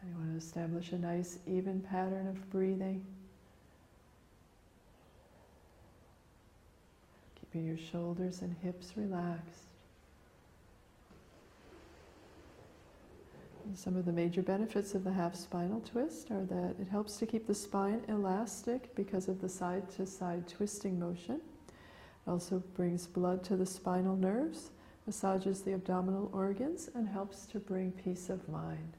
And 0.00 0.10
you 0.10 0.18
want 0.18 0.32
to 0.32 0.44
establish 0.44 0.92
a 0.92 0.98
nice, 0.98 1.38
even 1.46 1.80
pattern 1.80 2.26
of 2.26 2.50
breathing. 2.50 3.04
Keeping 7.54 7.68
your 7.68 7.78
shoulders 7.78 8.42
and 8.42 8.52
hips 8.64 8.94
relaxed. 8.96 9.68
And 13.64 13.78
some 13.78 13.94
of 13.94 14.06
the 14.06 14.12
major 14.12 14.42
benefits 14.42 14.92
of 14.96 15.04
the 15.04 15.12
half 15.12 15.36
spinal 15.36 15.80
twist 15.80 16.32
are 16.32 16.42
that 16.46 16.74
it 16.80 16.88
helps 16.90 17.16
to 17.18 17.26
keep 17.26 17.46
the 17.46 17.54
spine 17.54 18.02
elastic 18.08 18.92
because 18.96 19.28
of 19.28 19.40
the 19.40 19.48
side 19.48 19.88
to 19.90 20.04
side 20.04 20.48
twisting 20.48 20.98
motion. 20.98 21.36
It 21.36 22.30
also 22.30 22.60
brings 22.74 23.06
blood 23.06 23.44
to 23.44 23.56
the 23.56 23.66
spinal 23.66 24.16
nerves, 24.16 24.70
massages 25.06 25.62
the 25.62 25.74
abdominal 25.74 26.30
organs, 26.32 26.90
and 26.92 27.06
helps 27.06 27.46
to 27.46 27.60
bring 27.60 27.92
peace 27.92 28.30
of 28.30 28.48
mind. 28.48 28.96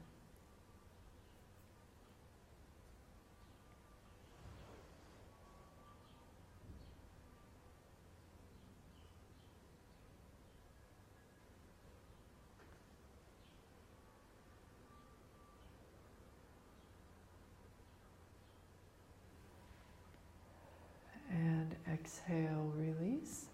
Exhale, 22.06 22.72
release. 22.76 23.46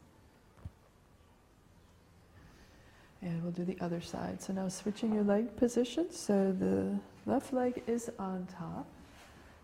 And 3.23 3.43
we'll 3.43 3.53
do 3.53 3.65
the 3.65 3.79
other 3.81 4.03
side. 4.03 4.43
So 4.43 4.53
now 4.53 4.69
switching 4.69 5.15
your 5.15 5.25
leg 5.25 5.57
position. 5.57 6.13
So 6.13 6.53
the 6.53 6.99
left 7.25 7.55
leg 7.55 7.83
is 7.87 8.11
on 8.19 8.47
top. 8.59 8.87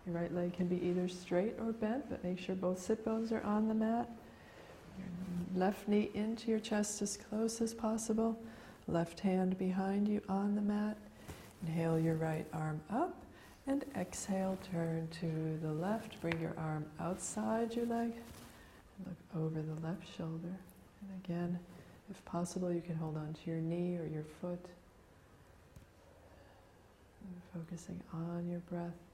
Your 0.07 0.15
right 0.15 0.33
leg 0.33 0.53
can 0.53 0.67
be 0.67 0.83
either 0.83 1.07
straight 1.07 1.53
or 1.59 1.71
bent, 1.71 2.09
but 2.09 2.23
make 2.23 2.39
sure 2.39 2.55
both 2.55 2.81
sit 2.81 3.05
bones 3.05 3.31
are 3.31 3.43
on 3.43 3.67
the 3.67 3.75
mat. 3.75 4.09
Your 4.97 5.59
left 5.59 5.87
knee 5.87 6.09
into 6.15 6.49
your 6.49 6.59
chest 6.59 7.03
as 7.03 7.15
close 7.17 7.61
as 7.61 7.75
possible. 7.75 8.39
Left 8.87 9.19
hand 9.19 9.55
behind 9.59 10.07
you 10.07 10.21
on 10.27 10.55
the 10.55 10.61
mat. 10.61 10.97
Inhale 11.61 11.99
your 11.99 12.15
right 12.15 12.47
arm 12.53 12.81
up 12.89 13.13
and 13.67 13.85
exhale, 13.95 14.57
turn 14.71 15.07
to 15.19 15.59
the 15.61 15.73
left. 15.73 16.19
Bring 16.21 16.39
your 16.41 16.55
arm 16.57 16.85
outside 16.99 17.75
your 17.75 17.85
leg. 17.85 18.13
Look 19.05 19.43
over 19.43 19.61
the 19.61 19.87
left 19.87 20.05
shoulder. 20.17 20.55
And 21.01 21.23
again, 21.23 21.59
if 22.09 22.23
possible, 22.25 22.71
you 22.71 22.81
can 22.81 22.95
hold 22.95 23.17
on 23.17 23.33
to 23.33 23.51
your 23.51 23.59
knee 23.59 23.97
or 23.97 24.05
your 24.05 24.25
foot. 24.41 24.65
And 27.21 27.41
focusing 27.53 28.01
on 28.13 28.47
your 28.49 28.59
breath. 28.61 29.08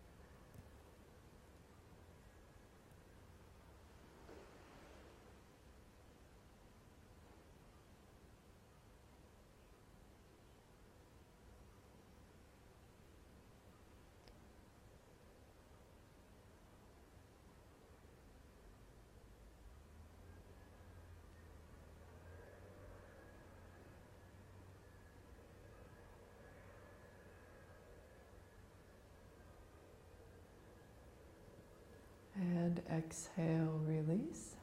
And 32.75 32.97
exhale, 32.97 33.79
release. 33.87 34.55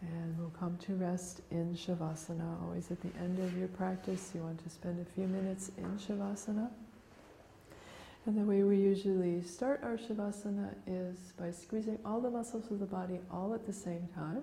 And 0.00 0.36
we'll 0.38 0.52
come 0.58 0.76
to 0.86 0.94
rest 0.94 1.40
in 1.52 1.74
Shavasana. 1.74 2.60
Always 2.64 2.90
at 2.90 3.00
the 3.00 3.10
end 3.20 3.38
of 3.38 3.56
your 3.56 3.68
practice, 3.68 4.32
you 4.34 4.40
want 4.40 4.62
to 4.64 4.68
spend 4.68 5.00
a 5.00 5.04
few 5.14 5.28
minutes 5.28 5.70
in 5.78 5.84
Shavasana. 5.98 6.68
And 8.26 8.36
the 8.36 8.42
way 8.42 8.64
we 8.64 8.76
usually 8.76 9.42
start 9.42 9.82
our 9.84 9.96
Shavasana 9.96 10.70
is 10.86 11.16
by 11.38 11.52
squeezing 11.52 11.98
all 12.04 12.20
the 12.20 12.30
muscles 12.30 12.70
of 12.72 12.80
the 12.80 12.86
body 12.86 13.20
all 13.30 13.54
at 13.54 13.64
the 13.64 13.72
same 13.72 14.08
time. 14.12 14.42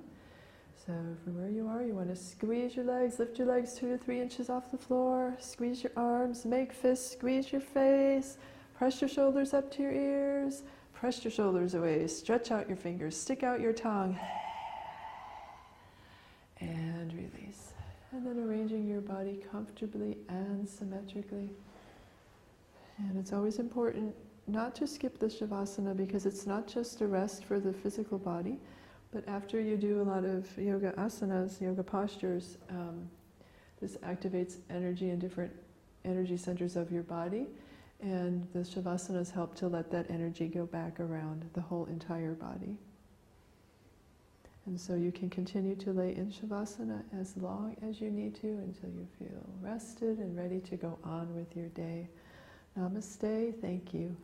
So 0.85 0.93
from 1.23 1.37
where 1.37 1.49
you 1.49 1.67
are, 1.67 1.83
you 1.83 1.95
want 1.95 2.09
to 2.09 2.15
squeeze 2.15 2.77
your 2.77 2.85
legs, 2.85 3.19
lift 3.19 3.37
your 3.37 3.47
legs 3.47 3.73
two 3.73 3.89
to 3.89 3.97
three 3.97 4.21
inches 4.21 4.49
off 4.49 4.71
the 4.71 4.77
floor, 4.77 5.35
squeeze 5.39 5.83
your 5.83 5.91
arms, 5.97 6.45
make 6.45 6.71
fists, 6.71 7.11
squeeze 7.11 7.51
your 7.51 7.61
face, 7.61 8.37
press 8.77 9.01
your 9.01 9.09
shoulders 9.09 9.53
up 9.53 9.69
to 9.71 9.81
your 9.81 9.91
ears, 9.91 10.63
Press 10.99 11.23
your 11.23 11.31
shoulders 11.31 11.75
away, 11.75 12.05
stretch 12.07 12.51
out 12.51 12.67
your 12.67 12.75
fingers, 12.75 13.15
stick 13.15 13.41
out 13.41 13.61
your 13.61 13.71
tongue, 13.71 14.19
and 16.59 17.13
release. 17.13 17.71
And 18.11 18.27
then 18.27 18.37
arranging 18.37 18.85
your 18.85 18.99
body 18.99 19.41
comfortably 19.49 20.17
and 20.27 20.67
symmetrically. 20.67 21.51
And 22.97 23.17
it's 23.17 23.31
always 23.31 23.59
important 23.59 24.13
not 24.47 24.75
to 24.75 24.87
skip 24.87 25.19
the 25.19 25.27
Shavasana 25.27 25.95
because 25.95 26.25
it's 26.25 26.45
not 26.45 26.67
just 26.67 26.99
a 26.99 27.07
rest 27.07 27.45
for 27.45 27.61
the 27.61 27.71
physical 27.71 28.17
body, 28.17 28.59
but 29.13 29.25
after 29.25 29.61
you 29.61 29.77
do 29.77 30.01
a 30.01 30.03
lot 30.03 30.25
of 30.25 30.45
yoga 30.57 30.91
asanas, 30.97 31.61
yoga 31.61 31.81
postures, 31.81 32.57
um, 32.71 33.07
this 33.79 33.95
activates 33.97 34.57
energy 34.69 35.11
in 35.11 35.19
different 35.19 35.53
energy 36.03 36.35
centers 36.35 36.75
of 36.75 36.91
your 36.91 37.03
body 37.03 37.47
and 38.01 38.47
the 38.53 38.59
Shavasanas 38.59 39.31
help 39.31 39.55
to 39.55 39.67
let 39.67 39.91
that 39.91 40.09
energy 40.09 40.47
go 40.47 40.65
back 40.65 40.99
around 40.99 41.49
the 41.53 41.61
whole 41.61 41.85
entire 41.85 42.33
body. 42.33 42.77
And 44.65 44.79
so 44.79 44.95
you 44.95 45.11
can 45.11 45.29
continue 45.29 45.75
to 45.77 45.91
lay 45.91 46.15
in 46.15 46.31
Shavasana 46.31 47.01
as 47.19 47.35
long 47.37 47.75
as 47.81 47.99
you 47.99 48.11
need 48.11 48.35
to 48.35 48.47
until 48.47 48.89
you 48.89 49.07
feel 49.17 49.43
rested 49.61 50.19
and 50.19 50.37
ready 50.37 50.59
to 50.59 50.75
go 50.75 50.99
on 51.03 51.33
with 51.35 51.55
your 51.55 51.69
day. 51.69 52.07
Namaste, 52.77 53.59
thank 53.61 53.93
you. 53.93 54.15